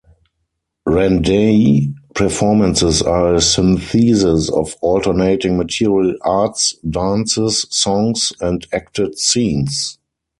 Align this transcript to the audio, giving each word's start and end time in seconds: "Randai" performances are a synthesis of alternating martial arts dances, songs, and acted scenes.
"Randai" 0.87 1.93
performances 2.15 3.03
are 3.03 3.35
a 3.35 3.39
synthesis 3.39 4.49
of 4.49 4.75
alternating 4.81 5.57
martial 5.57 6.15
arts 6.21 6.73
dances, 6.79 7.67
songs, 7.69 8.33
and 8.41 8.65
acted 8.73 9.19
scenes. 9.19 9.99